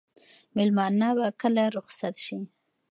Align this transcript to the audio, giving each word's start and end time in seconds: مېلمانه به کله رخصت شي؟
مېلمانه 0.55 1.09
به 1.17 1.27
کله 1.41 1.63
رخصت 1.77 2.15
شي؟ 2.25 2.37